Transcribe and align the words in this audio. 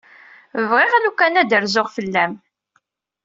Bɣiɣ 0.69 0.93
lukan 1.03 1.39
ad 1.41 1.47
d-rzuɣ 1.49 1.87
fell-m. 1.95 2.33